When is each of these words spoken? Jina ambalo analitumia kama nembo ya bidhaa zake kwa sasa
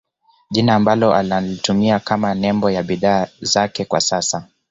Jina 0.51 0.75
ambalo 0.75 1.13
analitumia 1.13 1.99
kama 1.99 2.35
nembo 2.35 2.71
ya 2.71 2.83
bidhaa 2.83 3.27
zake 3.41 3.85
kwa 3.85 4.01
sasa 4.01 4.47